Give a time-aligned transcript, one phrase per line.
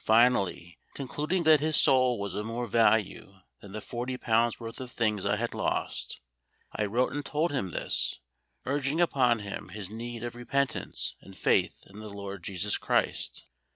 [0.00, 5.24] Finally, concluding that his soul was of more value than the £40 worth of things
[5.24, 6.20] I had lost,
[6.72, 8.18] I wrote and told him this,
[8.66, 13.44] urging upon him his need of repentance and faith in the LORD JESUS CHRIST.